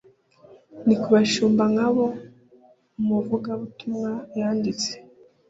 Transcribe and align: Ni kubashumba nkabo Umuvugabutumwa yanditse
Ni 0.85 0.95
kubashumba 1.03 1.63
nkabo 1.73 2.05
Umuvugabutumwa 2.99 4.11
yanditse 4.39 4.89